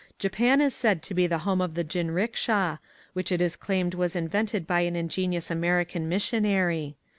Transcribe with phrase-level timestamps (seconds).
[0.17, 2.79] Japan is said to be the home of the jinricksha,
[3.13, 6.95] which it is claimed was in vented by an ingenious American mis sionary.